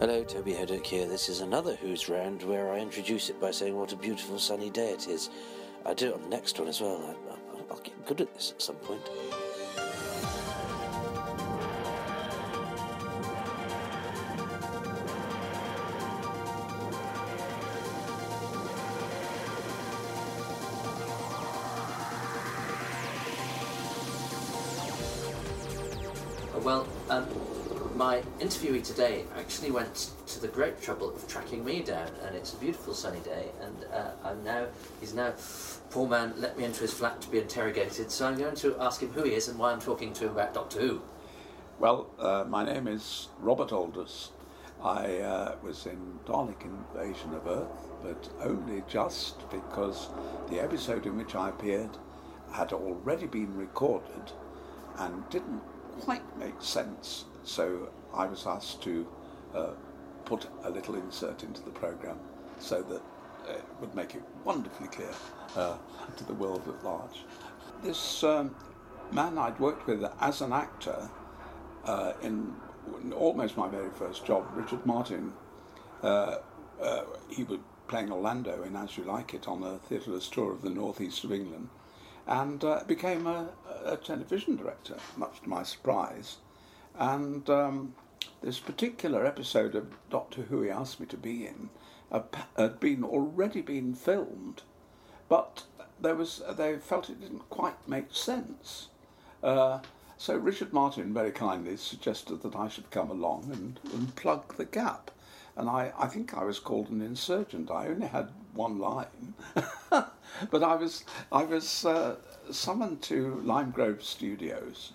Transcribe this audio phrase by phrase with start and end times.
[0.00, 1.06] Hello, Toby Hadoke here.
[1.06, 4.68] This is another Who's Round where I introduce it by saying what a beautiful sunny
[4.68, 5.30] day it is.
[5.86, 7.00] I do it on the next one as well.
[7.06, 9.08] I, I, I'll get good at this at some point.
[28.14, 32.52] My interviewee today actually went to the great trouble of tracking me down, and it's
[32.52, 34.66] a beautiful sunny day, and uh, I'm now,
[35.00, 35.32] he's now,
[35.90, 39.02] poor man, let me into his flat to be interrogated, so I'm going to ask
[39.02, 41.02] him who he is and why I'm talking to him about Doctor Who.
[41.80, 44.30] Well, uh, my name is Robert Aldous.
[44.80, 50.08] I uh, was in Dalek Invasion of Earth, but only just because
[50.50, 51.96] the episode in which I appeared
[52.52, 54.32] had already been recorded
[54.98, 55.62] and didn't
[55.98, 57.24] quite make sense.
[57.44, 59.06] So I was asked to
[59.54, 59.70] uh,
[60.24, 62.18] put a little insert into the program
[62.58, 63.02] so that
[63.48, 65.12] it would make it wonderfully clear
[65.56, 65.76] uh,
[66.16, 67.24] to the world at large.
[67.82, 68.54] This um,
[69.12, 71.10] man I'd worked with as an actor
[71.84, 72.54] uh, in
[73.14, 75.32] almost my very first job, Richard Martin,
[76.02, 76.38] uh,
[76.80, 80.62] uh, he was playing Orlando in As You Like It on a theatreless tour of
[80.62, 81.68] the northeast of England
[82.26, 83.48] and uh, became a,
[83.84, 86.38] a, television director, much to my surprise.
[86.98, 87.94] And um,
[88.42, 91.70] this particular episode of Doctor Who he asked me to be in
[92.56, 94.62] had been already been filmed,
[95.28, 95.64] but
[96.00, 98.88] there was they felt it didn't quite make sense.
[99.42, 99.80] Uh,
[100.16, 104.64] so Richard Martin very kindly suggested that I should come along and, and plug the
[104.64, 105.10] gap.
[105.56, 107.70] And I, I think I was called an insurgent.
[107.70, 109.34] I only had one line.
[109.90, 112.16] but I was, I was uh,
[112.50, 114.92] summoned to Lime Grove Studios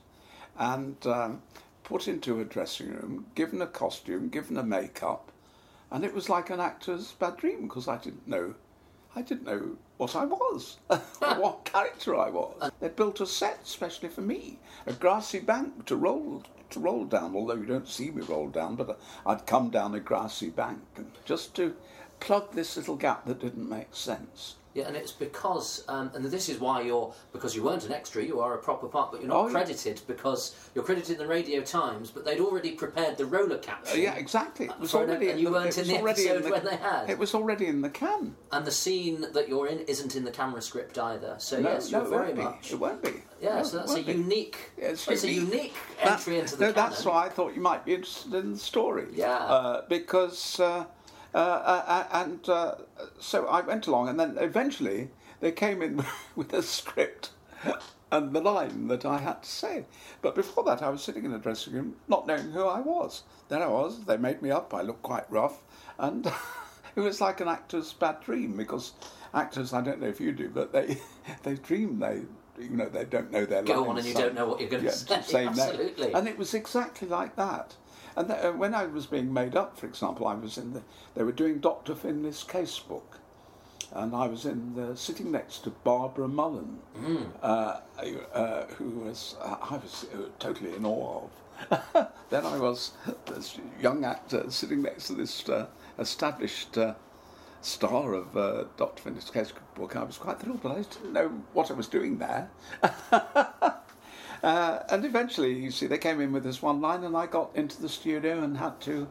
[0.58, 1.42] and um,
[1.90, 5.32] put into a dressing room, given a costume, given a makeup,
[5.90, 8.54] and it was like an actor's bad dream because I didn't know,
[9.16, 10.78] I didn't know what I was,
[11.20, 12.70] what character I was.
[12.80, 17.36] They built a set specially for me, a grassy bank to roll to roll down.
[17.36, 18.94] Although you don't see me roll down, but uh,
[19.26, 20.80] I'd come down a grassy bank
[21.26, 21.76] just to
[22.20, 24.56] plug this little gap that didn't make sense.
[24.76, 28.24] Yeah, and it's because, um, and this is why you're, because you weren't an extra,
[28.24, 29.52] you are a proper part, but you're not Oh, yeah.
[29.54, 33.60] credited because you're credited in the Radio Times, but they'd already prepared the roller Uh,
[33.62, 34.00] caption.
[34.00, 34.68] yeah, exactly.
[34.68, 35.30] It was an- already.
[35.30, 37.10] and you the- weren't in the episode when they had.
[37.10, 38.36] It was already in the can.
[38.52, 41.36] And the scene that you're in isn't in the camera script either.
[41.40, 42.42] So No, yes, no, you're very be.
[42.44, 42.72] much.
[42.72, 43.24] It won't be.
[43.42, 44.58] Yeah, No, so that's a unique.
[44.78, 45.74] Yeah, it's it's a unique.
[46.04, 46.90] That- entry into the no, canon.
[46.92, 49.08] that's why I thought you might be interested in the story.
[49.14, 49.32] Yeah.
[49.36, 50.86] Uh, because, uh,
[51.34, 52.76] uh, uh, and uh,
[53.20, 55.10] so I went along, and then eventually
[55.40, 56.04] they came in
[56.36, 57.32] with a script
[58.12, 59.86] and the line that I had to say.
[60.22, 63.24] But before that, I was sitting in a dressing room, not knowing who I was.
[63.50, 64.06] There I was.
[64.06, 64.74] They made me up.
[64.74, 65.62] I looked quite rough,
[65.98, 66.26] and
[66.96, 68.94] it was like an actor's bad dream because
[69.34, 70.98] actors, I don't know if you do, but they
[71.44, 72.22] they dream they.
[72.60, 73.88] You know, they don't know their Go lines.
[73.88, 75.22] on and you so- don't know what you're going to yeah, say.
[75.22, 75.46] say.
[75.48, 76.12] Absolutely.
[76.12, 77.74] And it was exactly like that.
[78.20, 80.82] And th- uh, when I was being made up, for example, I was in the.
[81.16, 81.96] They were doing Dr.
[81.96, 83.18] Finlay's casebook,
[83.94, 86.80] and I was in the sitting next to Barbara Mullen,
[87.42, 87.80] uh,
[88.34, 91.30] uh, who was uh, I was uh, totally in awe
[91.70, 92.08] of.
[92.30, 92.92] then I was
[93.26, 96.78] this young actor sitting next to this uh, established.
[96.78, 96.96] Uh,
[97.62, 99.04] Star of uh, Dr.
[99.04, 102.50] Finlay's casebook, I was quite thrilled, but I didn't know what I was doing there.
[104.44, 107.52] Uh, and eventually, you see, they came in with this one line, and I got
[107.56, 109.08] into the studio and had to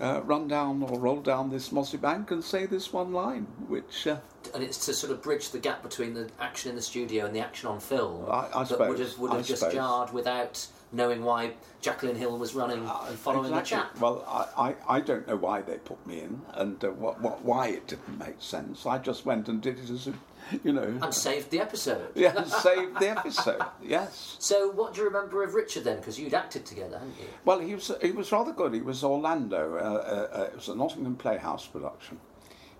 [0.00, 4.06] uh, run down or roll down this mossy bank and say this one line, which
[4.06, 4.16] uh,
[4.54, 7.34] and it's to sort of bridge the gap between the action in the studio and
[7.34, 8.24] the action on film.
[8.30, 9.74] I- I that would suppose, have would I have just suppose.
[9.74, 13.76] jarred without knowing why Jacqueline Hill was running and following exactly.
[13.76, 14.00] the chap.
[14.00, 14.24] Well,
[14.56, 17.68] I, I, I don't know why they put me in and uh, what, what, why
[17.68, 18.86] it didn't make sense.
[18.86, 20.14] I just went and did it as a,
[20.64, 22.08] you know, And saved the episode.
[22.14, 23.62] yeah, saved the episode.
[23.82, 24.36] Yes.
[24.38, 25.98] So, what do you remember of Richard then?
[25.98, 27.26] Because you'd acted together, hadn't you?
[27.44, 28.74] Well, he was he was rather good.
[28.74, 29.76] He was Orlando.
[29.76, 32.18] Uh, uh, uh, it was a Nottingham Playhouse production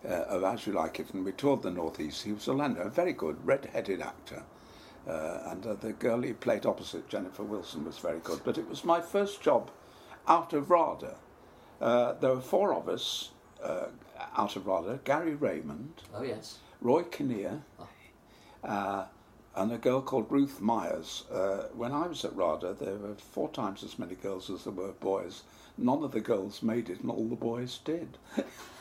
[0.04, 2.22] uh, of As You Like It, and we toured the northeast.
[2.22, 4.42] He was Orlando, a very good red-headed actor,
[5.08, 8.40] uh, and uh, the girl he played opposite, Jennifer Wilson, was very good.
[8.44, 9.70] But it was my first job
[10.26, 11.16] out of RADA.
[11.80, 13.30] Uh, there were four of us
[13.62, 13.86] uh,
[14.36, 16.58] out of RADA: Gary Raymond, Oh yes.
[16.80, 17.60] Roy Kinnear,
[18.64, 19.04] uh,
[19.54, 21.24] and a girl called Ruth Myers.
[21.30, 24.72] Uh, when I was at RADA, there were four times as many girls as there
[24.72, 25.42] were boys.
[25.76, 28.16] None of the girls made it, and all the boys did.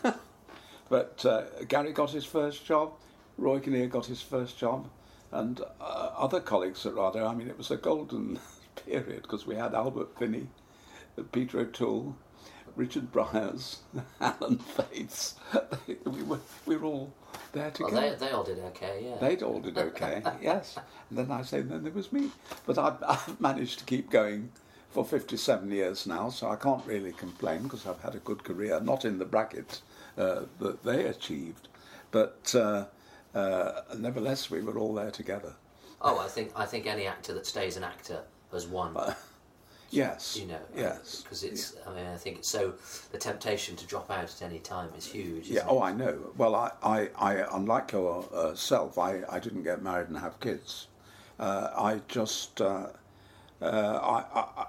[0.89, 2.93] but uh, Gary got his first job,
[3.37, 4.89] Roy Kinnear got his first job,
[5.31, 7.19] and uh, other colleagues at RADA.
[7.19, 8.39] I mean, it was a golden
[8.85, 10.47] period because we had Albert Finney,
[11.31, 12.15] Peter O'Toole,
[12.75, 13.77] Richard Briers,
[14.21, 15.36] Alan Bates.
[16.06, 17.13] we were we were all
[17.54, 18.16] there Well, together.
[18.16, 19.18] they, they all did okay, yeah.
[19.18, 20.77] They'd all did okay, yes.
[21.10, 22.30] And then I say, then there was me.
[22.66, 24.51] But I've, I've managed to keep going
[24.89, 28.80] for 57 years now, so I can't really complain because I've had a good career,
[28.80, 29.81] not in the bracket
[30.18, 31.68] uh, that they achieved,
[32.12, 32.86] but uh,
[33.36, 35.54] uh, nevertheless, we were all there together.
[36.01, 38.21] Oh, I think I think any actor that stays an actor
[38.51, 38.95] has won.
[39.91, 40.38] Yes.
[40.38, 41.21] you know, Yes.
[41.21, 41.75] because it's.
[41.88, 42.74] I mean, I think it's so.
[43.12, 45.47] The temptation to drop out at any time is huge.
[45.47, 45.88] Yeah, oh, it?
[45.88, 46.31] I know.
[46.38, 50.88] Well, I, I, I unlike yourself, I, I didn't get married and have kids.
[51.39, 52.88] Uh, I just, uh,
[53.62, 54.68] uh, I, I, I,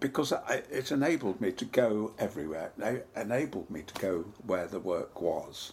[0.00, 2.72] because I, it enabled me to go everywhere.
[2.78, 5.72] It enabled me to go where the work was.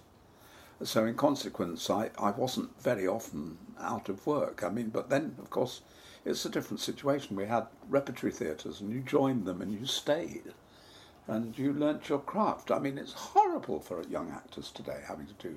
[0.83, 4.63] So, in consequence, I, I wasn't very often out of work.
[4.63, 5.81] I mean, but then, of course,
[6.25, 7.35] it's a different situation.
[7.35, 10.53] We had repertory theatres, and you joined them and you stayed
[11.27, 12.71] and you learnt your craft.
[12.71, 15.55] I mean, it's horrible for young actors today having to do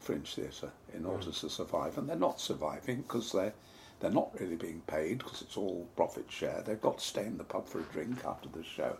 [0.00, 1.08] fringe theatre in mm.
[1.08, 3.54] order to survive, and they're not surviving because they're
[4.00, 6.62] they're not really being paid because it's all profit share.
[6.64, 8.96] They've got to stay in the pub for a drink after the show.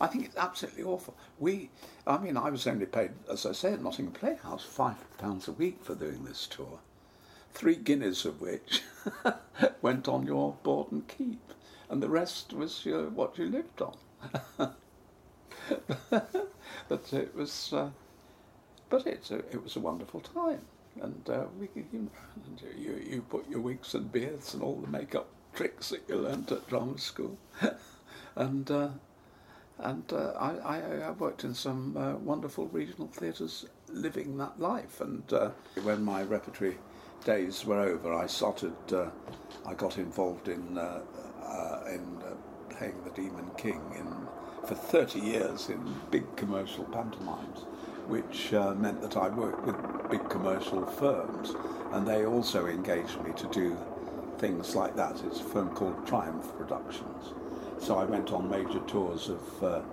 [0.00, 1.16] I think it's absolutely awful.
[1.40, 1.70] We,
[2.06, 5.52] I mean, I was only paid, as I say, at Nottingham Playhouse, five pounds a
[5.52, 6.78] week for doing this tour,
[7.56, 8.82] three guineas of which
[9.82, 11.40] went on your board and keep,
[11.88, 13.96] and the rest was your, what you lived on.
[16.10, 17.88] but it was, uh,
[18.90, 20.60] but it's a, it was a wonderful time,
[21.00, 22.10] and uh, we, you, know,
[22.76, 26.52] you you put your wigs and beards and all the makeup tricks that you learnt
[26.52, 27.38] at drama school,
[28.36, 28.88] and uh,
[29.78, 35.00] and uh, I, I I worked in some uh, wonderful regional theatres, living that life,
[35.00, 35.50] and uh,
[35.82, 36.76] when my repertory
[37.24, 38.74] days were over, I started.
[38.92, 39.10] Uh,
[39.66, 41.02] I got involved in uh,
[41.42, 42.34] uh, in uh,
[42.74, 44.06] playing the Demon King in
[44.66, 47.60] for 30 years in big commercial pantomimes,
[48.08, 49.76] which uh, meant that I worked with
[50.10, 51.54] big commercial firms,
[51.92, 53.76] and they also engaged me to do
[54.38, 55.22] things like that.
[55.24, 57.32] It's a firm called Triumph Productions.
[57.78, 59.84] So I went on major tours of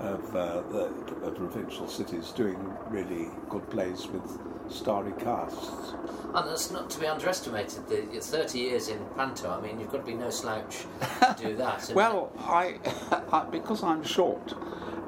[0.00, 2.58] of uh, the provincial cities, doing
[2.88, 4.38] really good plays with
[4.70, 5.94] starry casts.
[6.34, 7.88] And that's not to be underestimated.
[7.88, 10.84] The your 30 years in Panto, I mean, you've got to be no slouch
[11.20, 11.90] to do that.
[11.94, 12.78] Well, I,
[13.32, 14.54] I because I'm short,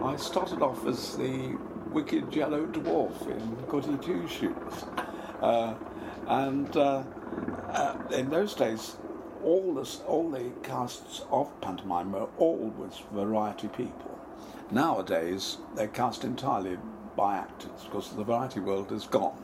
[0.03, 1.57] I started off as the
[1.91, 4.85] wicked yellow dwarf in Goody Two Shoes,
[5.41, 5.75] uh,
[6.27, 7.03] and uh,
[7.71, 8.97] uh, in those days,
[9.45, 14.19] all the all the casts of pantomime were always variety people.
[14.71, 16.79] Nowadays, they're cast entirely
[17.17, 19.37] by actors because the variety world is gone.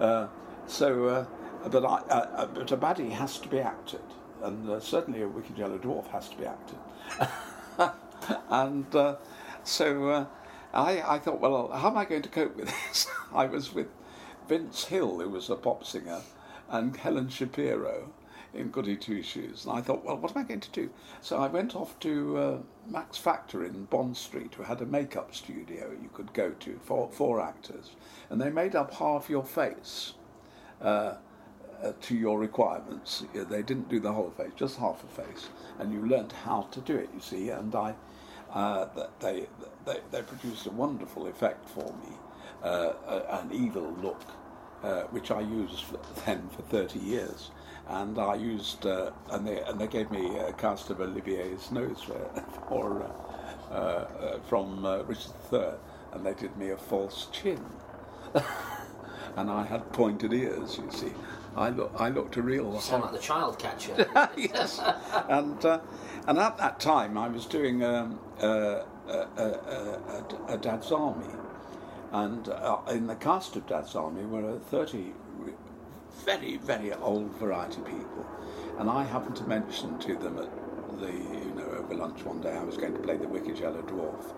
[0.00, 0.28] Uh,
[0.66, 1.26] so, uh,
[1.68, 4.00] but I, uh, uh, but a baddie has to be acted,
[4.42, 6.78] and uh, certainly a wicked yellow dwarf has to be acted.
[8.50, 9.16] and uh,
[9.64, 10.26] so uh,
[10.72, 13.06] I, I thought, well, how am I going to cope with this?
[13.34, 13.88] I was with
[14.48, 16.20] Vince Hill, who was a pop singer,
[16.70, 18.10] and Helen Shapiro
[18.54, 19.64] in Goody Two Shoes.
[19.64, 20.90] And I thought, well, what am I going to do?
[21.20, 22.58] So I went off to uh,
[22.88, 27.10] Max Factor in Bond Street, who had a makeup studio you could go to for,
[27.12, 27.90] for actors.
[28.30, 30.14] And they made up half your face
[30.80, 31.14] uh,
[31.82, 33.24] uh, to your requirements.
[33.34, 35.48] They didn't do the whole face, just half a face,
[35.78, 37.08] and you learnt how to do it.
[37.14, 37.94] You see, and I,
[38.52, 38.86] uh,
[39.20, 39.46] they,
[39.84, 42.16] they they produced a wonderful effect for me,
[42.62, 44.20] uh, evil look,
[44.82, 45.84] uh, which I used
[46.26, 47.50] then for thirty years.
[47.88, 52.02] And I used, uh, and they and they gave me a cast of Olivier's nose
[52.02, 55.70] for, for uh, uh, uh, from uh, Richard III,
[56.12, 57.64] and they did me a false chin
[59.36, 60.78] and I had pointed ears.
[60.78, 61.12] You see,
[61.56, 62.72] I look, I looked a real.
[62.74, 64.08] You sound like the child catcher.
[64.36, 64.80] yes,
[65.28, 65.80] and uh,
[66.26, 68.46] and at that time I was doing um, uh,
[69.08, 71.26] a, a, a, a, a Dad's Army,
[72.12, 75.27] and uh, in the cast of Dad's Army were thirty re-
[76.24, 78.26] very very old variety people,
[78.78, 80.50] and I happened to mention to them at
[81.00, 83.82] the you know over lunch one day I was going to play the Wicked Yellow
[83.82, 84.32] Dwarf,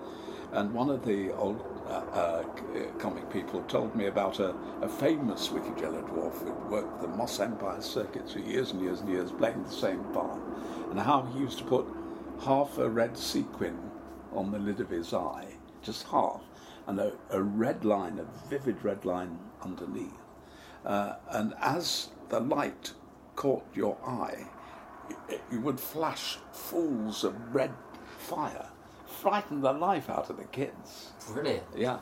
[0.52, 2.42] and one of the old uh, uh,
[2.98, 7.40] comic people told me about a, a famous Wicked Yellow Dwarf who'd worked the Moss
[7.40, 10.40] Empire circuits for years and years and years, playing the same part,
[10.90, 11.86] and how he used to put
[12.44, 13.78] half a red sequin
[14.32, 15.46] on the lid of his eye,
[15.82, 16.42] just half,
[16.86, 20.19] and a, a red line, a vivid red line underneath.
[20.84, 22.92] Uh, and as the light
[23.36, 24.46] caught your eye,
[25.28, 27.72] it, it would flash falls of red
[28.18, 28.68] fire,
[29.06, 31.12] frighten the life out of the kids.
[31.32, 31.64] Brilliant.
[31.76, 31.98] Yeah.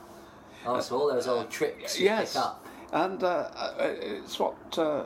[0.67, 2.33] Oh, so all those old tricks you yes.
[2.33, 2.67] pick up.
[2.93, 5.05] And uh, uh, it's what uh,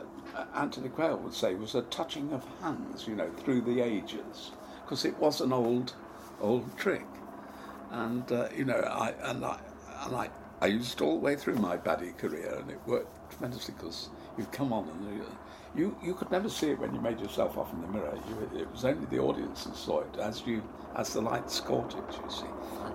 [0.55, 4.51] Anthony Quayle would say was a touching of hands, you know, through the ages,
[4.83, 5.93] because it was an old,
[6.41, 7.05] old trick.
[7.93, 9.59] and uh, you know, I and I
[10.05, 10.29] and I,
[10.63, 14.45] I used all the way through my baddie career, and it worked tremendously because you
[14.45, 15.25] come on and you,
[15.75, 18.17] you you could never see it when you made yourself off in the mirror.
[18.29, 20.63] You, it was only the audience that saw it as you
[20.95, 22.17] as the lights caught it.
[22.23, 22.45] You see.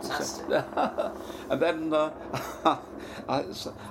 [0.01, 0.47] Fantastic.
[1.51, 2.11] and then uh,
[3.29, 3.45] I,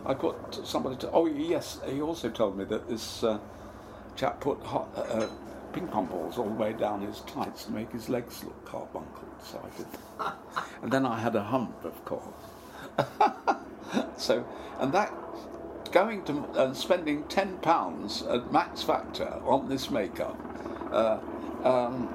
[0.08, 1.12] I got somebody to.
[1.12, 3.38] Oh yes, he also told me that this uh,
[4.16, 5.30] chap put hot, uh, uh,
[5.72, 9.36] ping pong balls all the way down his tights to make his legs look carbuncled.
[9.44, 9.88] So I did.
[10.82, 12.24] and then I had a hump, of course.
[14.18, 14.46] so,
[14.80, 15.14] and that
[15.92, 20.38] going to and spending ten pounds at Max Factor on this makeup
[20.92, 21.20] uh,
[21.64, 22.10] um,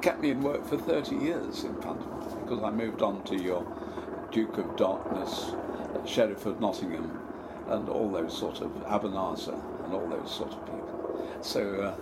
[0.00, 3.66] kept me in work for thirty years in pantomime because I moved on to your
[4.30, 5.52] Duke of Darkness,
[6.06, 7.20] Sheriff of Nottingham,
[7.68, 11.38] and all those sort of Abanazar and all those sort of people.
[11.42, 11.96] So,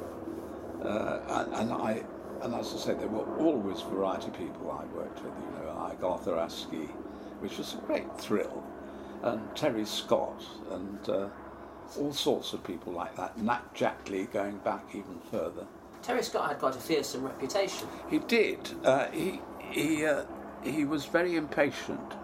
[0.83, 2.03] uh, uh, and, and I,
[2.43, 5.33] and as I say, there were always variety people I worked with.
[5.33, 6.89] You know, like Arthur Askey,
[7.41, 8.65] which was a great thrill,
[9.23, 11.29] and Terry Scott, and uh,
[11.99, 13.39] all sorts of people like that.
[13.39, 15.67] Nat Jackley going back even further.
[16.03, 17.87] Terry Scott had quite a fearsome reputation.
[18.09, 18.59] He did.
[18.85, 20.25] Uh, he he uh,
[20.63, 22.15] he was very impatient.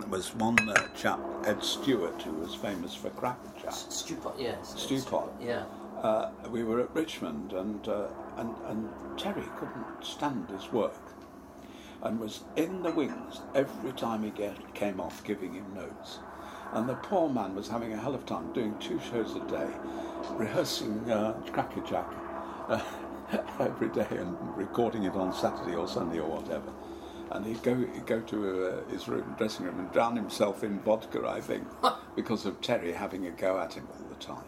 [0.00, 3.72] There was one uh, chap, Ed Stewart, who was famous for Crackerjack.
[3.72, 4.74] Stewpot, yes.
[4.76, 5.28] Stewpot.
[5.40, 5.64] Yeah.
[6.00, 8.88] Uh, we were at Richmond, and, uh, and and
[9.18, 10.94] Terry couldn't stand his work,
[12.02, 16.18] and was in the wings every time he get, came off, giving him notes.
[16.72, 19.40] And the poor man was having a hell of a time doing two shows a
[19.48, 19.70] day,
[20.32, 22.12] rehearsing uh, Crackerjack.
[22.68, 22.80] Uh,
[23.60, 26.72] every day and recording it on Saturday or Sunday or whatever.
[27.30, 30.80] And he'd go, he'd go to uh, his room, dressing room and drown himself in
[30.80, 31.66] vodka, I think,
[32.16, 34.44] because of Terry having a go at him all the time.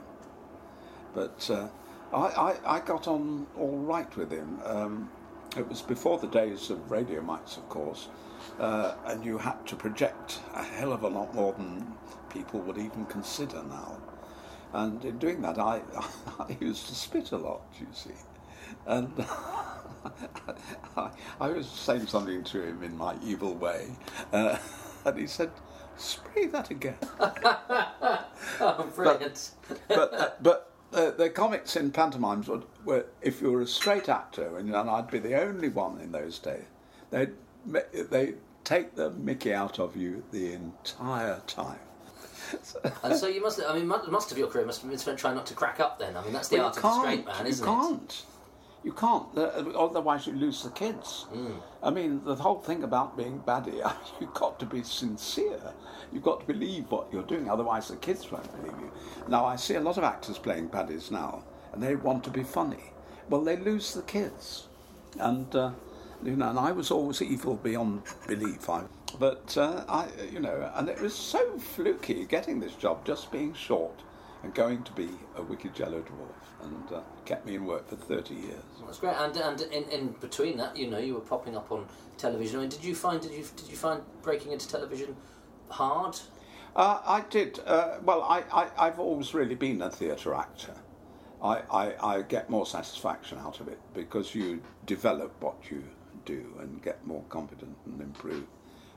[1.14, 1.68] But uh,
[2.14, 4.60] I, I, I, got on all right with him.
[4.64, 5.10] Um,
[5.56, 8.08] it was before the days of radio mics, of course,
[8.58, 11.94] uh, and you had to project a hell of a lot more than
[12.28, 13.98] people would even consider now.
[14.72, 15.80] And in doing that, I,
[16.38, 18.10] I used to spit a lot, you see.
[18.86, 19.12] And
[20.96, 23.88] I, I, was saying something to him in my evil way,
[24.32, 24.56] uh,
[25.04, 25.50] and he said,
[25.96, 26.96] "Spray that again."
[28.60, 29.50] oh, brilliant!
[29.68, 33.66] But but, uh, but uh, the comics in pantomimes were, were, if you were a
[33.66, 36.64] straight actor, and, and I'd be the only one in those days,
[37.10, 37.28] they
[37.66, 41.78] they take the Mickey out of you the entire time.
[43.02, 45.34] and so you must, I mean, most of your career must have been spent trying
[45.34, 46.16] not to crack up then.
[46.16, 48.02] I mean, that's the well, art of the straight man, isn't you can't.
[48.02, 48.24] it?
[48.82, 51.26] You can't, otherwise you lose the kids.
[51.34, 51.60] Mm.
[51.82, 53.82] I mean, the whole thing about being baddie,
[54.20, 55.74] you've got to be sincere.
[56.12, 58.90] You've got to believe what you're doing, otherwise the kids won't believe you.
[59.28, 62.42] Now, I see a lot of actors playing baddies now, and they want to be
[62.42, 62.92] funny.
[63.28, 64.68] Well, they lose the kids.
[65.18, 65.72] And, uh,
[66.24, 68.70] you know, and I was always evil beyond belief.
[68.70, 68.84] I,
[69.18, 73.52] but, uh, I, you know, and it was so fluky getting this job, just being
[73.52, 74.00] short
[74.42, 77.96] and going to be a wicked yellow dwarf and uh, kept me in work for
[77.96, 78.62] 30 years.
[78.84, 79.14] That's great.
[79.16, 82.58] And, and in, in between that, you know, you were popping up on television.
[82.58, 85.16] I mean, did you find did you did you find breaking into television
[85.68, 86.18] hard?
[86.76, 87.60] Uh, I did.
[87.66, 88.44] Uh, well, I,
[88.78, 90.74] I, have always really been a theatre actor.
[91.42, 95.82] I, I, I get more satisfaction out of it because you develop what you
[96.24, 98.46] do and get more confident and improve.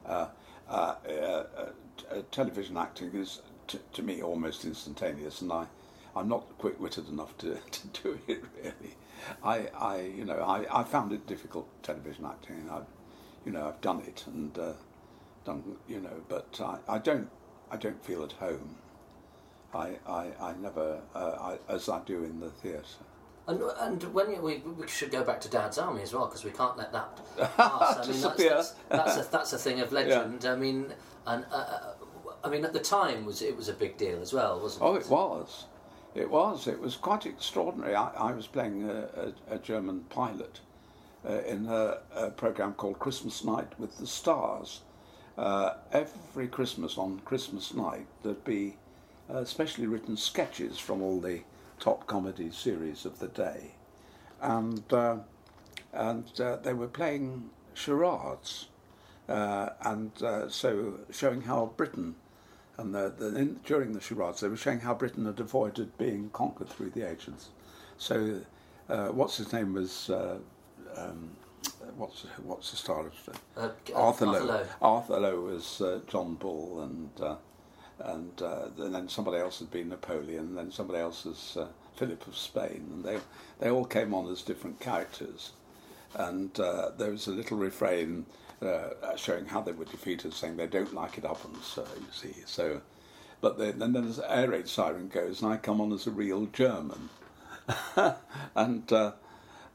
[0.06, 0.28] Uh,
[0.70, 1.44] uh, uh,
[2.12, 3.42] uh television acting is
[3.74, 5.66] to, to me almost instantaneous, and I,
[6.16, 8.96] I'm not quick-witted enough to, to do it really.
[9.44, 12.86] I, I you know, I, I found it difficult television acting, and I've,
[13.46, 14.74] you know, I've done it and uh,
[15.44, 17.30] done, you know, but I, I don't,
[17.72, 18.76] I don't feel at home.
[19.74, 22.84] I, I, I never, uh, I, as I do in the theatre.
[23.48, 26.46] And, and when you, we, we should go back to Dad's Army as well because
[26.46, 27.20] we can't let that
[27.58, 28.08] pass.
[28.08, 30.44] I mean, that's, that's, that's, a, that's a thing of legend.
[30.44, 30.54] Yeah.
[30.54, 30.94] I mean,
[31.26, 31.94] and uh, uh
[32.44, 34.96] I mean, at the time, was it was a big deal as well, wasn't oh,
[34.96, 34.98] it?
[34.98, 35.66] Oh, it was.
[36.14, 36.68] It was.
[36.68, 37.96] It was quite extraordinary.
[37.96, 40.60] I, I was playing a, a, a German pilot
[41.28, 44.82] uh, in a, a, program called Christmas Night with the Stars.
[45.38, 48.76] Uh, every Christmas on Christmas night, there'd be
[49.30, 51.42] uh, specially written sketches from all the
[51.80, 53.72] top comedy series of the day,
[54.42, 55.18] and uh,
[55.94, 58.68] and uh, they were playing charades,
[59.28, 60.12] uh, and
[60.50, 62.14] so showing how Britain
[62.78, 66.30] and the, the, in, during the charades, they were showing how Britain had avoided being
[66.32, 67.50] conquered through the ancients.
[67.98, 68.42] So,
[68.90, 70.10] uh, what's his name was.
[70.10, 70.38] Uh,
[70.98, 71.32] um,
[71.98, 74.66] what's what's the star of uh, uh Arthur, Arthur Lowe.
[74.82, 77.36] Arthur Lowe was uh, John Bull, and uh,
[78.00, 78.42] and,
[78.78, 81.58] and then somebody else had been Napoleon, and then somebody else was
[81.96, 83.20] Philip of Spain, and they
[83.60, 85.52] they all came on as different characters,
[86.16, 88.26] and there was a little refrain
[88.64, 92.08] uh, showing how they were defeated, saying they don't like it up, and so you
[92.12, 92.44] see.
[92.46, 92.82] So,
[93.42, 96.46] but then, then there's air raid siren goes, and I come on as a real
[96.48, 97.10] German,
[98.56, 99.12] and uh,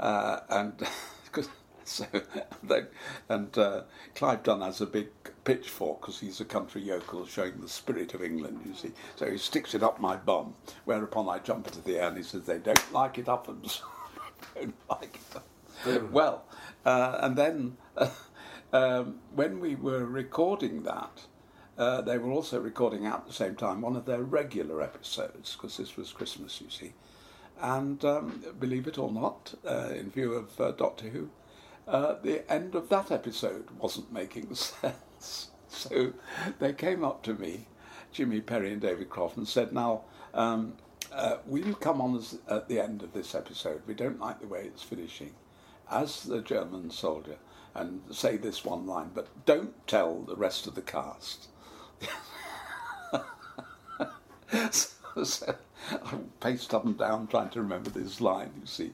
[0.00, 0.86] uh, and
[1.84, 2.06] so
[2.62, 2.82] they,
[3.28, 3.82] and uh,
[4.14, 5.08] Clive Dunn has a big
[5.44, 8.60] pitchfork because he's a country yokel showing the spirit of England.
[8.66, 10.54] You see, so he sticks it up my bum.
[10.84, 13.62] Whereupon I jump into the air, and he says, "They don't like it up, and
[14.54, 15.46] don't like it up."
[16.10, 16.44] Well,
[16.84, 18.10] uh, and then uh,
[18.72, 21.22] um, when we were recording that,
[21.76, 25.76] uh, they were also recording at the same time one of their regular episodes because
[25.76, 26.92] this was Christmas, you see.
[27.60, 31.30] And um, believe it or not, uh, in view of uh, Doctor Who,
[31.86, 35.50] uh, the end of that episode wasn't making sense.
[35.68, 36.12] So
[36.58, 37.66] they came up to me,
[38.12, 40.02] Jimmy Perry and David Croft, and said, Now,
[40.34, 40.74] um,
[41.12, 43.82] uh, will you come on as, at the end of this episode?
[43.86, 45.34] We don't like the way it's finishing.
[45.90, 47.38] As the German soldier,
[47.78, 51.48] and say this one line, but don't tell the rest of the cast.
[54.70, 55.54] so, so
[55.90, 58.92] I paced up and down trying to remember this line, you see.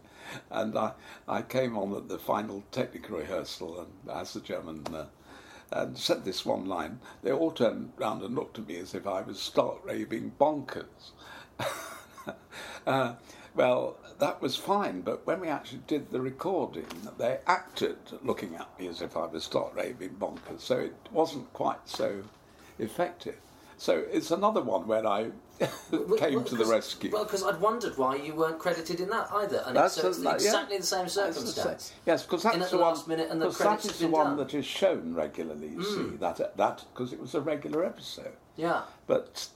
[0.50, 0.92] And I,
[1.28, 5.06] I came on at the final technical rehearsal and as the German uh,
[5.70, 7.00] and said this one line.
[7.22, 11.12] They all turned round and looked at me as if I was stark raving bonkers.
[12.86, 13.14] uh,
[13.54, 16.86] well, that was fine, but when we actually did the recording,
[17.18, 21.52] they acted looking at me as if I was stark raving bonkers, so it wasn't
[21.52, 22.22] quite so
[22.78, 23.36] effective.
[23.76, 25.30] So it's another one where I
[26.18, 27.10] came Well, to the rescue.
[27.12, 30.22] Well, because I'd wondered why you weren't credited in that either, and That's it's, a-
[30.22, 30.34] yeah.
[30.34, 31.92] exactly the same That's the same- circumstance.
[32.06, 32.86] Yes, because that's at the the one.
[32.92, 34.36] last minute and the that is the one done.
[34.38, 35.68] that is shown regularly.
[35.68, 36.16] You see hmm.
[36.18, 38.82] that that because it was a regular episode, Yeah.
[39.06, 39.48] but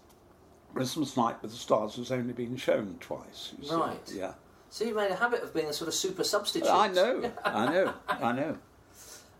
[0.75, 3.55] Christmas Night with the Stars has only been shown twice.
[3.61, 3.75] You see.
[3.75, 4.12] Right.
[4.15, 4.33] Yeah.
[4.71, 6.69] So you made a habit of being a sort of super substitute.
[6.71, 7.33] I know.
[7.45, 7.95] I know.
[8.09, 8.59] I know.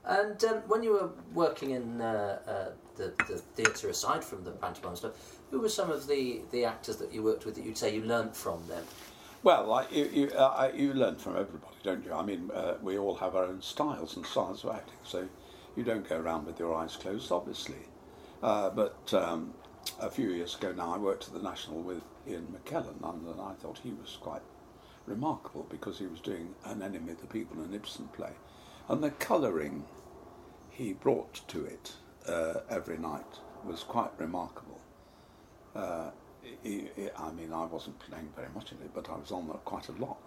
[0.05, 4.53] And um, when you were working in uh, uh, the, the theatre, aside from the
[4.53, 5.13] pantomime stuff,
[5.51, 8.03] who were some of the, the actors that you worked with that you'd say you
[8.03, 8.85] learnt from them?
[9.43, 12.13] Well, like you, you, uh, you learn from everybody, don't you?
[12.13, 15.29] I mean, uh, we all have our own styles and styles of acting, so
[15.77, 17.77] you don't go around with your eyes closed, obviously.
[18.43, 19.55] Uh, but um,
[20.01, 23.53] a few years ago now, I worked at the National with Ian McKellen, and I
[23.55, 24.43] thought he was quite
[25.09, 28.33] remarkable because he was doing An Enemy of the People, an Ibsen play.
[28.89, 29.85] And the colouring
[30.71, 31.93] he brought to it
[32.29, 34.81] uh, every night was quite remarkable.
[35.75, 36.11] Uh,
[36.63, 39.47] he, he- I mean, I wasn't playing very much in it, but I was on
[39.49, 40.19] there quite a lot.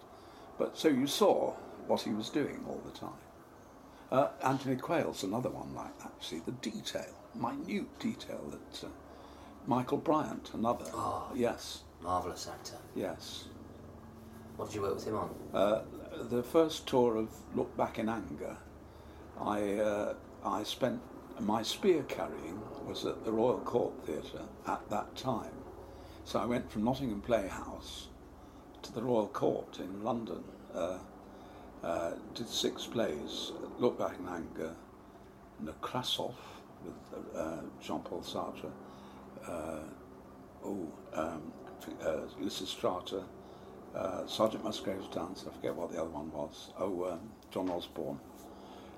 [0.57, 1.53] But so you saw
[1.87, 3.19] what he was doing all the time.
[4.11, 6.11] Uh, Anthony Quayle's another one like that.
[6.19, 8.89] See the detail, minute detail that uh,
[9.65, 10.85] Michael Bryant, another.
[10.93, 11.27] Ah.
[11.33, 12.77] Yes, Marvellous actor.
[12.95, 13.45] yes.
[14.61, 15.29] What did you work with him on?
[15.55, 15.81] Uh,
[16.29, 18.57] the first tour of Look Back in Anger,
[19.39, 20.13] I uh,
[20.45, 21.01] I spent
[21.39, 25.55] my spear carrying was at the Royal Court Theatre at that time.
[26.25, 28.09] So I went from Nottingham Playhouse
[28.83, 30.43] to the Royal Court in London.
[30.75, 30.99] Uh,
[31.81, 34.75] uh, did six plays: Look Back in Anger,
[35.65, 36.35] Nekrasov
[36.85, 38.71] with uh, Jean-Paul Sartre,
[39.47, 39.79] uh,
[40.63, 41.51] oh, um,
[42.03, 43.23] uh, Lysistrata,
[43.95, 46.71] uh, Sergeant Musgrave's Dance, I forget what the other one was.
[46.79, 47.19] Oh, um,
[47.51, 48.19] John Osborne.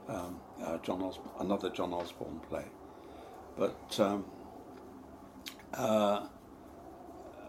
[0.08, 2.66] Um, uh, John Osborne, another John Osborne play.
[3.58, 4.26] But um,
[5.74, 6.28] uh,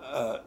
[0.02, 0.38] uh,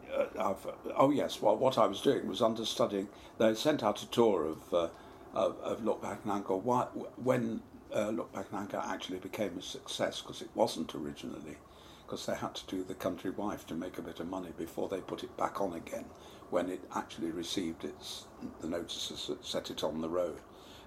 [0.96, 3.10] oh yes, well, what I was doing was understudying.
[3.38, 4.88] They sent out a tour of uh,
[5.34, 6.56] of, of Look Back in Anger.
[6.56, 6.84] Why,
[7.22, 7.62] when
[7.94, 11.58] Look Back in Anger actually became a success, because it wasn't originally,
[12.06, 14.88] because they had to do the country wife to make a bit of money before
[14.88, 16.06] they put it back on again.
[16.50, 18.26] When it actually received its
[18.62, 20.40] the notices that set it on the road,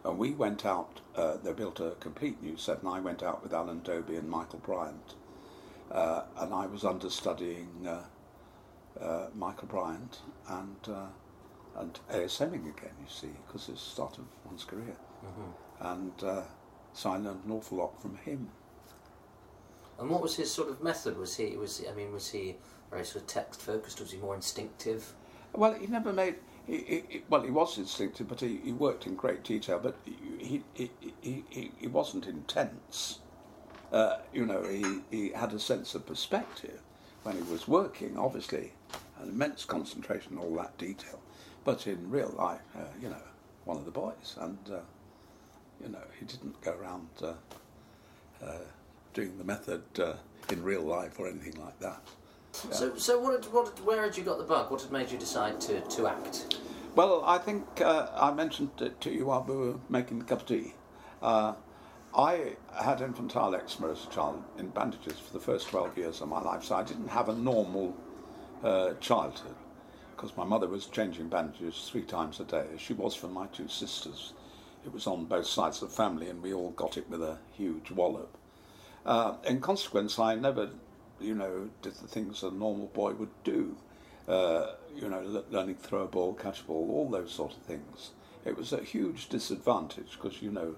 [0.05, 1.01] and we went out.
[1.15, 4.29] Uh, they built a complete new set, and I went out with Alan Dobie and
[4.29, 5.15] Michael Bryant,
[5.91, 7.87] uh, and I was understudying.
[7.87, 8.05] Uh,
[9.01, 10.19] uh, Michael Bryant
[10.49, 11.07] and uh,
[11.77, 14.97] and ASMing again, you see, because it's the start of one's career.
[15.81, 16.43] And uh,
[16.93, 18.49] so I learned an awful lot from him.
[19.99, 21.17] And what was his sort of method?
[21.17, 22.57] Was he was he, I mean was he
[22.91, 24.01] very sort of text focused?
[24.01, 25.15] Was he more instinctive?
[25.53, 26.37] Well, he never made.
[26.67, 29.81] He, he, well, he was instinctive, but he, he worked in great detail.
[29.83, 33.19] But he he, he, he, he wasn't intense.
[33.93, 36.81] Uh, you know, he, he had a sense of perspective
[37.25, 38.17] when he was working.
[38.17, 38.73] Obviously,
[39.21, 41.21] an immense concentration, all that detail.
[41.65, 43.23] But in real life, uh, you know,
[43.65, 44.79] one of the boys, and uh,
[45.83, 47.33] you know, he didn't go around uh,
[48.45, 48.59] uh,
[49.13, 50.15] doing the method uh,
[50.51, 52.01] in real life or anything like that.
[52.53, 54.71] So so what, had, what where had you got the bug?
[54.71, 56.59] What had made you decide to, to act?
[56.95, 60.41] Well, I think uh, I mentioned it to you while we were making the cup
[60.41, 60.75] of tea.
[61.23, 61.55] Uh,
[62.17, 66.29] I had infantile eczema as a child in bandages for the first 12 years of
[66.29, 67.97] my life, so I didn't have a normal
[68.65, 69.55] uh, childhood
[70.21, 73.47] because my mother was changing bandages three times a day, as she was for my
[73.47, 74.35] two sisters.
[74.85, 77.39] It was on both sides of the family, and we all got it with a
[77.53, 78.37] huge wallop.
[79.07, 80.71] Uh, in consequence, I never,
[81.21, 83.77] you know, did the things a normal boy would do.
[84.29, 87.63] Uh, you know, learning to throw a ball, catch a ball, all those sort of
[87.63, 88.11] things.
[88.45, 90.77] It was a huge disadvantage because, you know,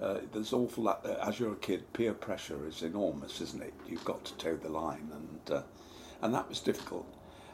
[0.00, 3.74] uh, there's awful, uh, as you're a kid, peer pressure is enormous, isn't it?
[3.88, 5.62] You've got to toe the line, and uh,
[6.20, 7.06] and that was difficult.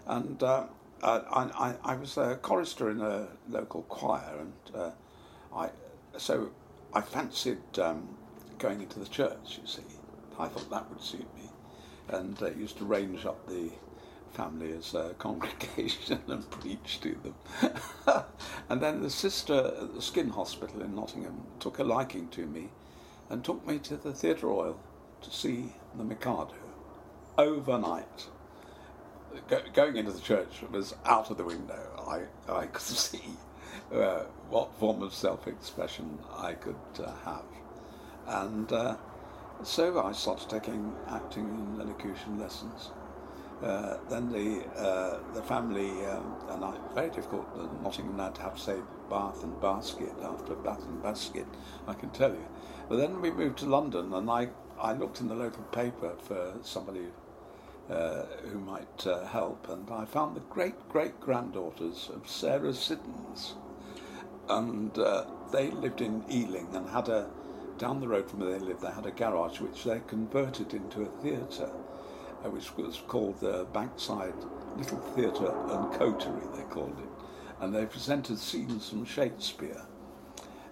[0.07, 0.67] And uh,
[1.03, 4.91] I, I, I was a chorister in a local choir, and uh,
[5.55, 5.71] I
[6.17, 6.51] so
[6.93, 8.09] I fancied um,
[8.59, 9.61] going into the church.
[9.61, 9.83] You see,
[10.39, 11.49] I thought that would suit me,
[12.09, 13.71] and used to range up the
[14.33, 17.75] family as a congregation and preach to them.
[18.69, 22.71] and then the sister at the Skin Hospital in Nottingham took a liking to me,
[23.31, 24.79] and took me to the Theatre Royal
[25.23, 26.55] to see the Mikado
[27.39, 28.27] overnight
[29.49, 31.81] go, going into the church was out of the window.
[32.07, 33.23] I, I could see
[33.93, 37.45] uh, what form of self-expression I could uh, have.
[38.27, 38.97] And uh,
[39.65, 42.91] so I started taking acting and elocution lessons.
[43.63, 47.47] Uh, then the uh, the family um, and I very difficult.
[47.57, 48.77] uh, Nottingham had to have to say
[49.09, 51.47] bath and basket after bath and basket.
[51.87, 52.45] I can tell you.
[52.89, 54.49] But then we moved to London, and I
[54.81, 57.07] I looked in the local paper for somebody
[57.89, 63.55] uh, who might uh, help, and I found the great great granddaughters of Sarah Siddons,
[64.49, 67.31] and uh, they lived in Ealing and had a
[67.83, 68.81] down the road from where they lived.
[68.81, 71.73] They had a garage which they converted into a theatre,
[72.45, 74.37] uh, which was called the Bankside
[74.77, 76.47] Little Theatre and Coterie.
[76.55, 77.09] They called it,
[77.61, 79.83] and they presented scenes from Shakespeare.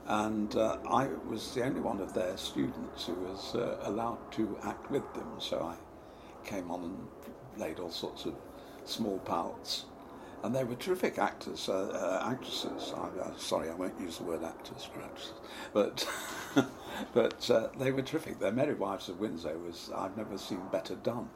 [0.07, 4.57] And uh, I was the only one of their students who was uh, allowed to
[4.63, 7.09] act with them, so I came on and
[7.57, 8.35] played all sorts of
[8.85, 9.87] small parts.
[10.45, 12.95] And they were terrific actors, uh, uh, actresses.
[12.97, 15.33] I, uh, sorry, I won't use the word actors perhaps,
[15.75, 16.09] but
[17.13, 18.39] but uh, they were terrific.
[18.39, 21.29] Their Merry Wives of Windsor was I've never seen better done,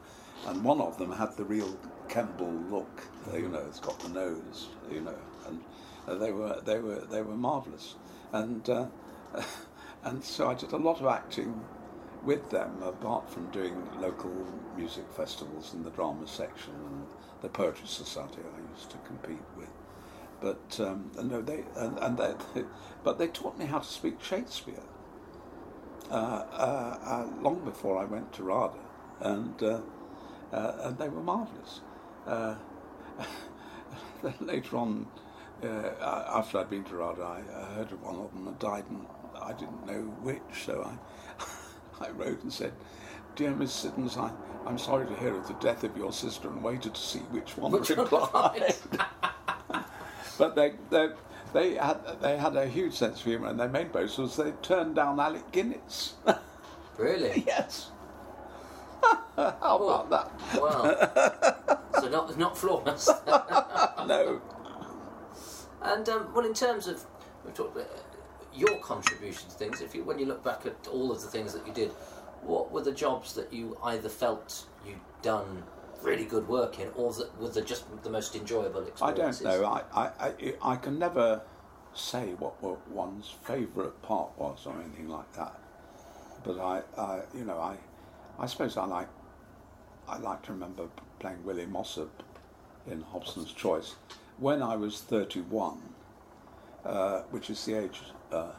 [0.47, 3.03] and one of them had the real Kemble look.
[3.33, 4.67] uh, You know, it's got the nose.
[4.91, 5.15] You know,
[5.47, 5.61] and
[6.07, 7.95] uh, they were they were they were marvelous,
[8.31, 8.85] and uh,
[10.03, 11.61] and so I did a lot of acting
[12.23, 14.33] with them, apart from doing local
[14.75, 17.05] music festivals in the drama section and
[17.41, 19.69] the poetry society I used to compete with.
[20.41, 22.33] But um, no, they and, and they,
[23.03, 24.83] but they taught me how to speak Shakespeare
[26.11, 28.77] long before I went to RADA,
[29.21, 29.81] and uh,
[30.53, 31.81] uh, and they were marvellous.
[32.25, 32.55] Uh,
[34.39, 35.07] later on,
[35.63, 35.89] uh,
[36.33, 37.41] after I'd been to RADA, I,
[37.75, 39.05] heard of one of them had died, and
[39.41, 42.73] I didn't know which, so I I wrote and said,
[43.35, 44.31] "Dear Miss Siddons, I,
[44.65, 47.57] I'm sorry to hear of the death of your sister, and waited to see which
[47.57, 48.75] one Which one replied."
[50.37, 51.09] but they, they
[51.55, 54.51] they had they had a huge sense of humour, and their main boast was they
[54.61, 56.13] turned down Alec Guinness.
[56.97, 57.43] Really?
[57.45, 57.91] yes.
[59.35, 60.31] How about that?
[60.61, 63.09] Well, so not not flawless.
[63.27, 64.41] No.
[65.81, 67.03] And um, well, in terms of
[67.43, 67.91] we've talked about
[68.53, 69.81] your contribution to things.
[69.81, 71.91] If you when you look back at all of the things that you did,
[72.43, 75.63] what were the jobs that you either felt you'd done
[76.05, 79.41] really good work in, or that were the just the most enjoyable experience.
[79.41, 79.65] I don't know.
[79.65, 81.41] I, I, I, I can never
[81.93, 85.59] say what, one's favourite part was or anything like that.
[86.43, 87.77] But I, I you know, I,
[88.37, 89.07] I suppose I like,
[90.07, 90.87] I like to remember
[91.19, 92.23] playing Willie Mossop
[92.85, 93.95] in Hobson's Choice
[94.37, 95.79] when I was 31,
[96.85, 98.51] uh, which is the age uh,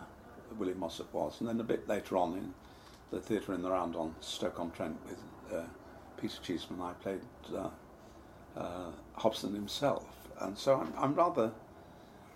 [0.59, 2.55] Willie Mossop was, and then a bit later on in
[3.11, 5.19] the theatre in the round on Stoke-on-Trent with
[5.53, 5.65] uh,
[6.21, 7.21] Peter Cheeseman, I played
[7.55, 7.69] uh,
[8.59, 10.05] uh, Hobson himself,
[10.41, 11.51] and so I'm, I'm rather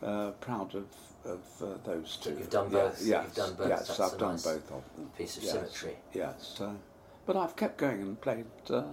[0.03, 0.87] uh, proud of
[1.25, 2.31] of uh, those two.
[2.31, 4.83] You've done Yeah, both, Yes, you've done both, Yes, that's I've done nice both of
[4.97, 5.11] them.
[5.19, 5.97] piece of yes, symmetry.
[6.15, 6.71] Yes, uh,
[7.27, 8.85] but I've kept going and played uh,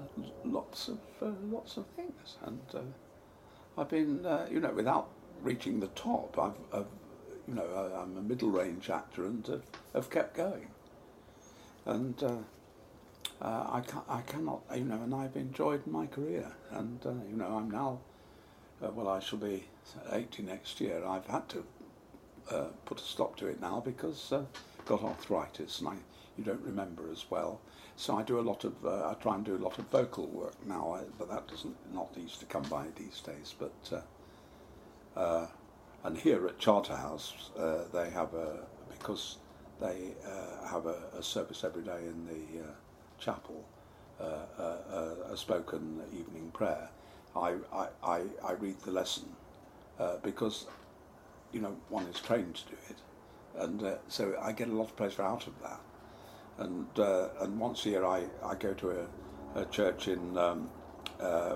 [0.43, 2.79] lots of uh, lots of things, and uh,
[3.81, 5.09] I've been, uh, you know, without
[5.41, 6.85] reaching the top, I've, I've
[7.47, 10.67] you know, I, I'm a middle range actor and have, have kept going,
[11.85, 12.21] and.
[13.41, 17.37] Uh, I, ca- I cannot, you know, and I've enjoyed my career, and uh, you
[17.37, 17.99] know, I'm now,
[18.83, 19.65] uh, well, I shall be
[20.11, 21.05] 80 next year.
[21.05, 21.63] I've had to
[22.51, 24.43] uh, put a stop to it now because uh,
[24.85, 25.95] got arthritis and I,
[26.37, 27.59] you don't remember as well.
[27.95, 30.27] So I do a lot of, uh, I try and do a lot of vocal
[30.27, 33.53] work now, I, but that doesn't not easy to come by these days.
[33.57, 34.03] But
[36.03, 37.51] and here at Charterhouse,
[37.93, 39.37] they have a because
[39.81, 40.13] they
[40.69, 42.63] have a, a service every day in the
[43.19, 43.63] chapel,
[44.19, 44.23] uh,
[44.59, 46.89] uh, a spoken evening prayer.
[47.35, 47.55] I,
[48.03, 49.25] I, I, read the lesson
[49.99, 50.65] uh, because,
[51.51, 52.97] you know, one is trained to do it.
[53.59, 55.79] And uh, so I get a lot of pleasure out of that.
[56.57, 56.87] And,
[57.39, 60.69] and once a year I, I go to a, a church in um,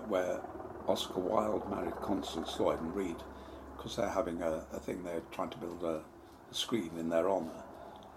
[0.08, 0.40] where
[0.88, 3.16] Oscar Wilde married Constance Lloyd and read,
[3.76, 6.02] because they're having a, a thing, they're trying to build a,
[6.52, 7.64] a screen in their honour.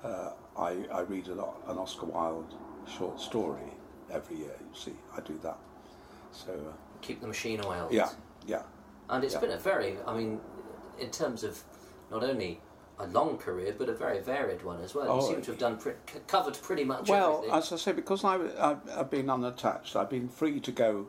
[0.02, 1.38] Uh, I, I read an
[1.78, 2.54] Oscar Wilde
[2.86, 3.72] short story
[4.10, 4.94] every year, you see.
[5.16, 5.58] I do that.
[6.32, 7.92] So, uh, Keep the machine oiled.
[7.92, 8.10] yeah,
[8.46, 8.62] yeah.
[9.08, 9.40] And it's Yeah.
[9.40, 10.40] been a very, I mean,
[10.98, 11.62] in terms of
[12.10, 12.60] not only
[12.98, 15.06] a long career, but a very varied one as well.
[15.10, 15.94] Oh, you seem to have done pre-
[16.28, 17.56] covered pretty much Well, everything.
[17.58, 21.08] as I say, because I, I've, I've been unattached, I've been free to go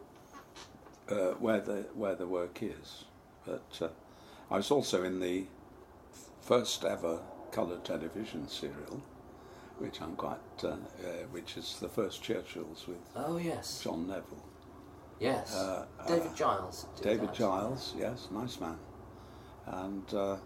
[1.09, 3.05] uh, where the where the work is.
[3.45, 3.89] But uh,
[4.49, 5.45] I was also in the
[6.41, 7.19] first ever
[7.51, 9.03] colour television serial,
[9.79, 10.75] which I'm quite, uh, uh,
[11.31, 14.45] which is the first Churchills with oh yes, John Neville,
[15.19, 15.55] yes.
[15.55, 16.85] uh, David uh, Giles.
[17.01, 17.35] David that.
[17.35, 18.77] Giles, yes, nice man,
[19.67, 20.37] and uh,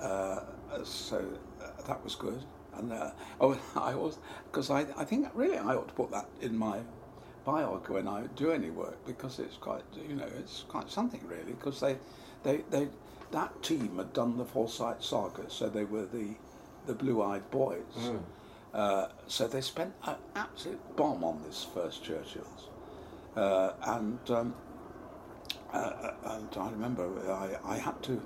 [0.00, 0.40] uh,
[0.84, 1.24] so
[1.62, 2.42] uh, that was good.
[2.76, 6.28] And uh, oh, I was because I, I think really I ought to put that
[6.40, 6.80] in my
[7.46, 11.52] biog when I do any work because it's quite you know it's quite something really
[11.52, 11.98] because they
[12.42, 12.88] they they
[13.32, 16.34] that team had done the Forsyte saga so they were the
[16.86, 18.10] the blue eyed boys.
[18.72, 22.68] Uh, so they spent an absolute bomb on this first Churchill's,
[23.36, 24.54] uh, and um,
[25.72, 28.20] uh, and I remember I, I had to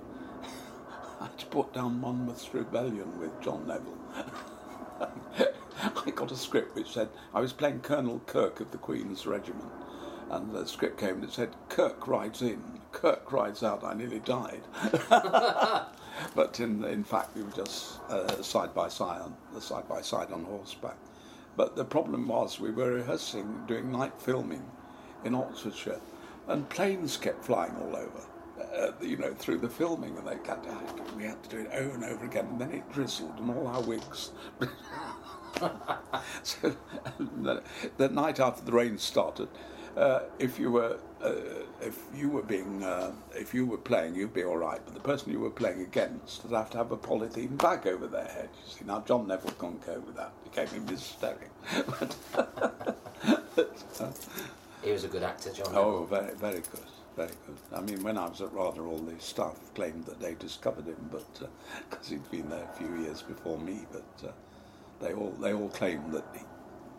[1.21, 3.99] I had to put down Monmouth's Rebellion with John Neville.
[6.07, 9.71] I got a script which said I was playing Colonel Kirk of the Queen's Regiment,
[10.31, 13.85] and the script came and it said Kirk rides in, Kirk rides out.
[13.85, 14.63] I nearly died,
[16.35, 20.33] but in in fact we were just uh, side by side on side by side
[20.33, 20.97] on horseback.
[21.57, 24.65] But the problem was we were rehearsing, doing night filming
[25.25, 26.01] in Oxfordshire,
[26.47, 28.21] and planes kept flying all over.
[28.77, 30.67] Uh, you know, through the filming, and they kept,
[31.17, 33.67] we had to do it over and over again, and then it drizzled, and all
[33.67, 34.31] our wigs.
[36.43, 36.77] so
[37.19, 37.63] the,
[37.97, 39.49] the night after the rain started,
[39.97, 41.33] uh, if you were uh,
[41.83, 45.01] if you were being uh, if you were playing, you'd be all right, but the
[45.01, 48.51] person you were playing against would have to have a polythene bag over their head.
[48.67, 51.51] You see, now John Neville couldn't go with that; it became him hysteric.
[54.01, 54.11] uh,
[54.83, 55.69] He was a good actor, John.
[55.75, 57.57] Oh, very, very good, very good.
[57.75, 61.09] I mean, when I was at RADA, all the staff claimed that they discovered him,
[61.11, 61.51] but
[61.91, 64.33] because he'd been there a few years before me, but uh,
[65.01, 66.41] they all they all claimed that he,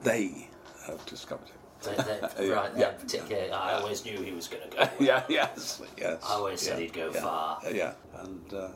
[0.04, 0.50] they
[0.88, 1.59] have discovered him.
[1.84, 3.52] They, they, Yeah, right, yeah, particularly.
[3.52, 4.90] I always knew he was going to go.
[5.00, 6.22] yeah, yes, yes.
[6.28, 7.62] I always said he'd go yeah, far.
[7.72, 8.70] Yeah, and uh,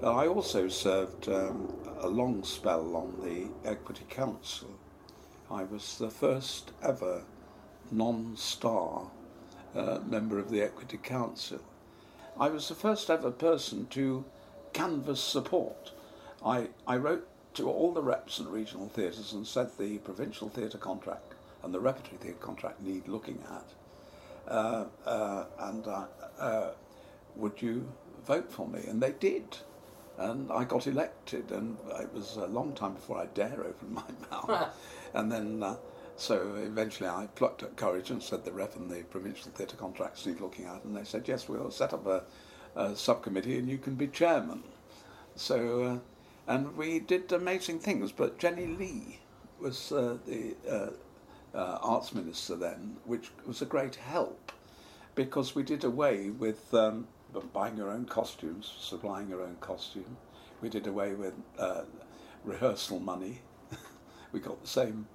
[0.00, 4.70] well, I also served um, a long spell on the Equity Council.
[5.50, 7.24] I was the first ever
[7.90, 9.10] non-star
[9.74, 11.60] uh, member of the Equity Council.
[12.38, 14.24] I was the first ever person to
[14.72, 15.92] canvass support.
[16.44, 20.78] I, I wrote to all the reps and regional theatres and said the provincial theatre
[20.78, 21.33] contract
[21.64, 23.64] and the repertory theatre contract need looking at.
[24.46, 26.04] Uh, uh, and uh,
[26.38, 26.70] uh,
[27.36, 27.90] would you
[28.26, 28.80] vote for me?
[28.86, 29.56] And they did.
[30.16, 34.04] And I got elected, and it was a long time before I dare open my
[34.30, 34.72] mouth.
[35.12, 35.76] and then, uh,
[36.16, 40.24] so eventually I plucked up courage and said the rep and the provincial theatre contracts
[40.24, 42.22] need looking at, and they said, yes, we'll set up a,
[42.76, 44.62] a subcommittee and you can be chairman.
[45.34, 45.98] So, uh,
[46.46, 49.18] and we did amazing things, but Jenny Lee
[49.58, 50.90] was uh, the uh,
[51.54, 54.52] uh, arts minister then, which was a great help
[55.14, 57.06] because we did away with um,
[57.52, 60.16] buying your own costumes, supplying your own costume.
[60.60, 61.82] We did away with uh,
[62.44, 63.42] rehearsal money.
[64.32, 65.06] we got the same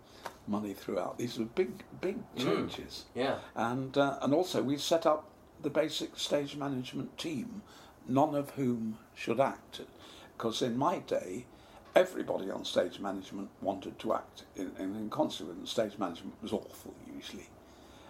[0.48, 1.18] money throughout.
[1.18, 3.06] These were big, big changes.
[3.16, 3.40] Yeah.
[3.56, 5.30] And, uh, and also, we set up
[5.62, 7.62] the basic stage management team,
[8.08, 9.82] none of whom should act.
[10.38, 11.46] Because in my day,
[11.96, 14.44] everybody on stage management wanted to act.
[14.56, 17.50] In, in, in consequence, stage management was awful usually.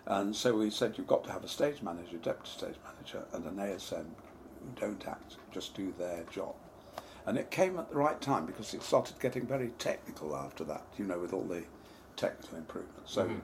[0.05, 3.45] And so we said, you've got to have a stage manager, deputy stage manager, and
[3.45, 4.05] an ASM
[4.59, 6.55] who don't act, just do their job.
[7.25, 10.83] And it came at the right time because it started getting very technical after that,
[10.97, 11.63] you know, with all the
[12.15, 13.11] technical improvements.
[13.11, 13.39] So mm-hmm.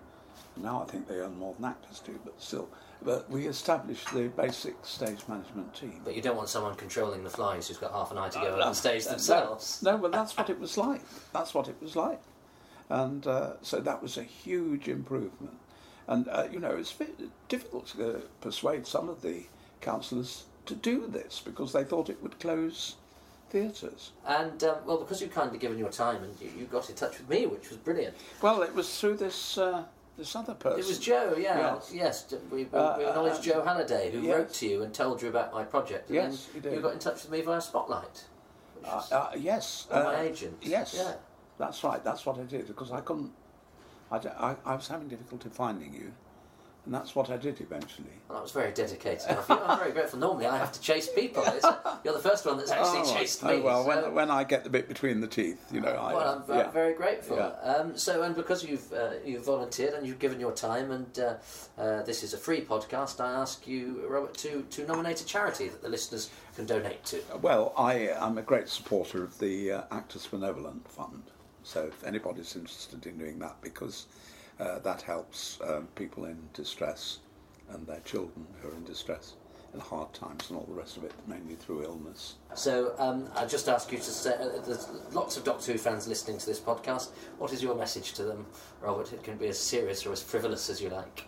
[0.58, 2.70] Now I think they earn more than actors do, but still.
[3.02, 6.02] But we established the basic stage management team.
[6.04, 8.58] But you don't want someone controlling the flies who's got half an eye to go
[8.58, 9.82] No, on stage themselves.
[9.84, 11.02] No, but that's what it was like.
[11.34, 12.22] That's what it was like.
[12.90, 15.58] And uh, so that was a huge improvement.
[16.08, 19.44] And, uh, you know, it's a bit difficult to uh, persuade some of the
[19.82, 22.96] councillors to do this because they thought it would close
[23.50, 24.12] theatres.
[24.26, 27.18] And um, well, because you've kindly given your time and you, you got in touch
[27.20, 28.16] with me, which was brilliant.
[28.42, 29.84] Well, it was through this uh,
[30.18, 30.80] this other person.
[30.80, 31.92] It was Joe, yeah, Yes.
[31.94, 32.34] yes.
[32.52, 34.36] We, we, Uh, we acknowledged uh, Joe Halliday, who yes.
[34.36, 36.10] wrote to you and told you about my project.
[36.10, 36.70] And Yes, he.
[36.70, 38.26] You got in touch with me via Spotlight.
[38.84, 39.88] Uh, uh, yes.
[39.92, 40.58] Oh, uh, my agent.
[40.62, 40.94] Yes.
[40.98, 41.14] Yeah.
[41.58, 42.04] That's right.
[42.04, 43.32] That's what I did because I couldn't.
[44.12, 46.14] I I was having difficulty finding you,
[46.86, 48.08] and that's what I did eventually.
[48.28, 49.38] Well, that was very dedicated.
[49.50, 50.20] I'm very grateful.
[50.20, 51.44] Normally, I have to chase people.
[52.04, 53.62] You're the first one that's actually Oh, chased oh, me.
[53.62, 56.14] well, so- when, when I get the bit between the teeth, you know, I.
[56.14, 56.72] Well, I'm very, yeah.
[56.72, 57.38] very grateful.
[57.38, 57.48] Yeah.
[57.72, 61.34] Um, so, and because you've uh, you've volunteered and you've given your time, and uh,
[61.78, 65.68] uh, this is a free podcast, I ask you, Robert, to to nominate a charity
[65.70, 67.22] that the listeners can donate to.
[67.42, 71.24] Well, I am a great supporter of the uh, Actors Benevolent Fund.
[71.64, 74.06] So if anybody's interested in doing that, because
[74.60, 77.20] uh, that helps um, people in distress
[77.70, 79.34] and their children who are in distress
[79.74, 82.36] in hard times and all the rest of it, mainly through illness.
[82.56, 86.08] So, um, I just ask you to say, uh, there's lots of Doctor Who fans
[86.08, 87.10] listening to this podcast.
[87.38, 88.46] What is your message to them,
[88.82, 89.12] Robert?
[89.12, 91.28] It can be as serious or as frivolous as you like.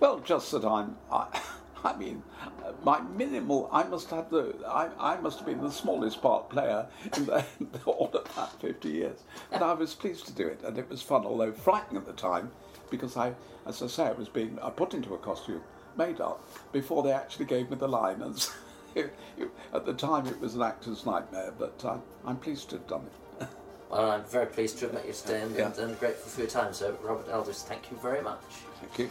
[0.00, 0.96] Well, just that I'm.
[1.10, 1.40] I,
[1.84, 2.22] I mean,
[2.64, 3.68] uh, my minimal.
[3.72, 4.54] I must have the.
[4.66, 6.86] I, I must have been the smallest part player
[7.16, 7.44] in the,
[7.86, 11.02] all of that fifty years, but I was pleased to do it, and it was
[11.02, 12.50] fun, although frightening at the time,
[12.90, 13.32] because I,
[13.66, 15.62] as I say, I was being I put into a costume,
[15.96, 18.52] made up before they actually gave me the line, and so
[18.94, 21.52] it, it, at the time it was an actor's nightmare.
[21.56, 23.48] But I, I'm pleased to have done it.
[23.90, 25.68] Well, I'm very pleased to have met you today and, Yeah.
[25.68, 26.74] and, and grateful for your time.
[26.74, 28.42] So, Robert Elders, thank you very much.
[28.82, 29.10] Thank you.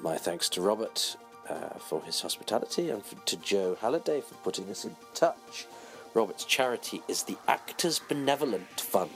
[0.00, 1.16] My thanks to Robert
[1.48, 5.66] uh, for his hospitality and for, to Joe Halliday for putting us in touch.
[6.14, 9.10] Robert's charity is the Actors Benevolent Fund.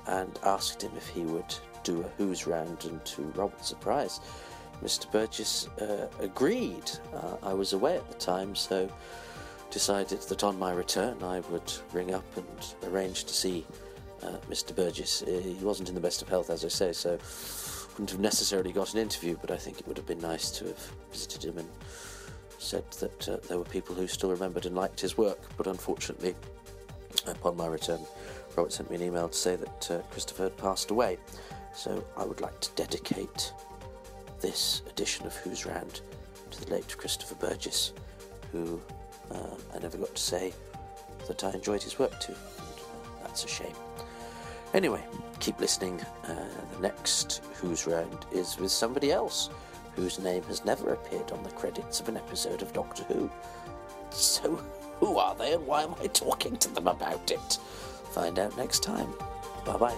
[0.08, 2.86] and asked him if he would do a who's round.
[2.86, 4.20] And to Robert's surprise,
[4.84, 5.12] Mr.
[5.12, 6.92] Burgess uh, agreed.
[7.14, 8.90] Uh, I was away at the time, so
[9.70, 13.66] decided that on my return I would ring up and arrange to see
[14.22, 14.76] uh, Mr.
[14.76, 15.24] Burgess.
[15.24, 17.18] Uh, he wasn't in the best of health, as I say, so
[17.94, 20.66] wouldn't have necessarily got an interview, but I think it would have been nice to
[20.66, 21.70] have visited him and
[22.58, 25.40] said that uh, there were people who still remembered and liked his work.
[25.58, 26.36] But unfortunately,
[27.28, 28.00] upon my return,
[28.56, 31.18] Robert sent me an email to say that uh, Christopher had passed away.
[31.76, 33.54] So I would like to dedicate
[34.42, 36.02] this edition of Who's Round
[36.52, 37.94] to the late Christopher Burgess,
[38.52, 38.82] who
[39.32, 40.54] uh, I never got to say
[41.28, 42.32] that I enjoyed his work to.
[42.32, 43.76] And, uh, that's a shame.
[44.74, 45.04] Anyway,
[45.40, 46.00] keep listening.
[46.24, 46.36] Uh,
[46.76, 49.50] the next Who's Round is with somebody else
[49.96, 53.30] whose name has never appeared on the credits of an episode of Doctor Who.
[54.12, 54.56] So,
[55.00, 57.60] who are they and why am I talking to them about it?
[58.14, 59.14] Find out next time.
[59.66, 59.96] Bye bye.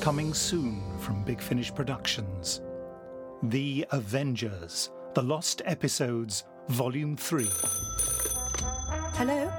[0.00, 2.60] Coming soon from Big Finish Productions.
[3.44, 7.46] The Avengers, The Lost Episodes, Volume 3.
[9.14, 9.50] Hello?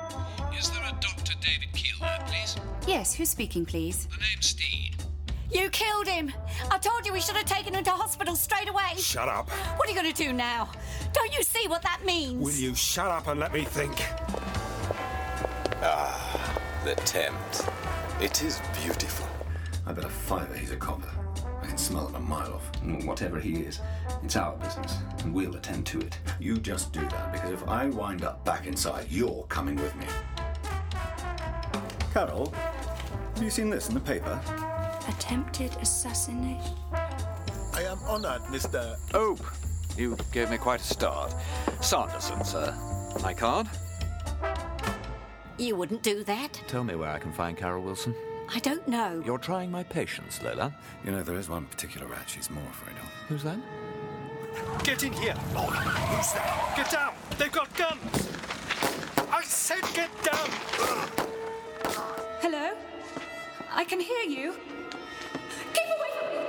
[0.56, 1.34] Is there a Dr.
[1.42, 2.56] David Keel there, please?
[2.86, 4.06] Yes, who's speaking, please?
[4.06, 4.98] The name's Steed.
[5.52, 6.32] You killed him!
[6.70, 8.94] I told you we should have taken him to hospital straight away!
[8.98, 9.50] Shut up.
[9.50, 10.70] What are you going to do now?
[11.14, 12.46] Don't you see what that means?
[12.46, 13.96] Will you shut up and let me think?
[15.82, 17.68] Ah, the tent.
[18.22, 19.39] It is beautiful.
[19.86, 21.10] I bet a fiver he's a copper.
[21.62, 22.72] I can smell him a mile off.
[22.84, 23.82] Well, Whatever he is,
[24.24, 26.18] it's our business, and we'll attend to it.
[26.40, 30.06] You just do that, because if I wind up back inside, you're coming with me.
[32.14, 32.54] Carol,
[33.36, 34.40] have you seen this in the paper?
[35.08, 36.76] Attempted assassination.
[36.94, 38.98] I am honored, Mr.
[39.14, 39.38] Oh,
[39.98, 41.34] you gave me quite a start.
[41.82, 42.74] Sanderson, sir.
[43.22, 43.68] My card?
[45.58, 46.54] You wouldn't do that?
[46.68, 48.16] Tell me where I can find Carol Wilson.
[48.52, 49.22] I don't know.
[49.24, 50.74] You're trying my patience, Lola.
[51.06, 53.04] You know, there is one particular rat she's more afraid of.
[53.28, 53.60] Who's that?
[54.84, 55.36] Get in here!
[55.56, 56.74] Oh, who's that?
[56.76, 57.14] Get down!
[57.38, 58.30] They've got guns!
[59.32, 60.50] I said get down!
[62.42, 62.72] Hello?
[63.72, 64.56] I can hear you.
[65.74, 66.42] Keep away from me!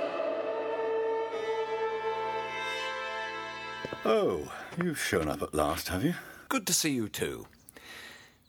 [4.05, 4.51] Oh,
[4.83, 6.15] you've shown up at last, have you?
[6.49, 7.45] Good to see you too.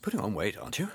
[0.00, 0.88] Putting on weight, aren't you?